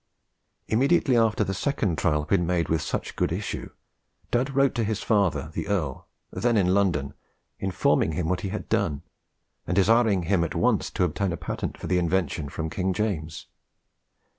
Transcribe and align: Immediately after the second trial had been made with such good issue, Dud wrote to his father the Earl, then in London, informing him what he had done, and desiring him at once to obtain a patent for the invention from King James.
Immediately 0.67 1.15
after 1.15 1.43
the 1.43 1.53
second 1.53 1.99
trial 1.99 2.21
had 2.21 2.27
been 2.27 2.47
made 2.47 2.69
with 2.69 2.81
such 2.81 3.15
good 3.15 3.31
issue, 3.31 3.69
Dud 4.31 4.49
wrote 4.49 4.73
to 4.73 4.83
his 4.83 5.03
father 5.03 5.51
the 5.53 5.67
Earl, 5.67 6.07
then 6.31 6.57
in 6.57 6.73
London, 6.73 7.13
informing 7.59 8.13
him 8.13 8.27
what 8.27 8.41
he 8.41 8.49
had 8.49 8.67
done, 8.67 9.03
and 9.67 9.75
desiring 9.75 10.23
him 10.23 10.43
at 10.43 10.55
once 10.55 10.89
to 10.89 11.03
obtain 11.03 11.31
a 11.31 11.37
patent 11.37 11.77
for 11.77 11.85
the 11.85 11.99
invention 11.99 12.49
from 12.49 12.67
King 12.67 12.93
James. 12.93 13.45